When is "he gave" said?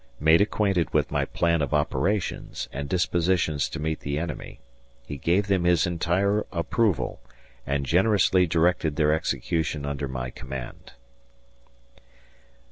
5.05-5.45